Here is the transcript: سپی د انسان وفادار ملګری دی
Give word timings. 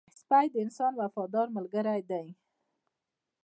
سپی 0.19 0.45
د 0.51 0.55
انسان 0.63 0.91
وفادار 1.01 1.47
ملګری 1.57 2.01
دی 2.09 2.27